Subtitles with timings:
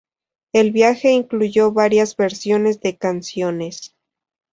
[0.51, 3.93] El viaje incluyó varias versiones de canciones.